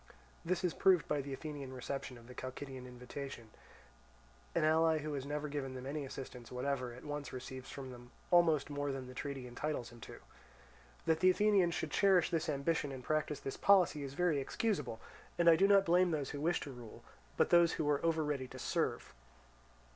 This 0.43 0.63
is 0.63 0.73
proved 0.73 1.07
by 1.07 1.21
the 1.21 1.31
Athenian 1.31 1.71
reception 1.73 2.17
of 2.17 2.25
the 2.25 2.33
Chalcidian 2.33 2.87
invitation: 2.87 3.51
an 4.55 4.63
ally 4.63 4.97
who 4.97 5.13
has 5.13 5.27
never 5.27 5.47
given 5.47 5.75
them 5.75 5.85
any 5.85 6.05
assistance 6.05 6.51
whatever, 6.51 6.91
at 6.91 7.05
once 7.05 7.31
receives 7.31 7.69
from 7.69 7.91
them 7.91 8.09
almost 8.31 8.71
more 8.71 8.91
than 8.91 9.05
the 9.05 9.13
treaty 9.13 9.45
entitles 9.47 9.91
him 9.91 10.01
to. 10.01 10.17
That 11.05 11.19
the 11.19 11.29
Athenians 11.29 11.75
should 11.75 11.91
cherish 11.91 12.31
this 12.31 12.49
ambition 12.49 12.91
and 12.91 13.03
practise 13.03 13.41
this 13.41 13.57
policy 13.57 14.01
is 14.03 14.15
very 14.15 14.39
excusable; 14.39 14.99
and 15.37 15.47
I 15.47 15.55
do 15.55 15.67
not 15.67 15.85
blame 15.85 16.09
those 16.09 16.31
who 16.31 16.41
wish 16.41 16.59
to 16.61 16.71
rule, 16.71 17.03
but 17.37 17.51
those 17.51 17.73
who 17.73 17.87
are 17.87 18.03
over 18.03 18.23
ready 18.23 18.47
to 18.47 18.57
serve. 18.57 19.13